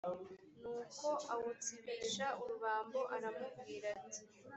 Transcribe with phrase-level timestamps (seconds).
[0.61, 4.21] nuko awutsibisha urubambo aramubwira ati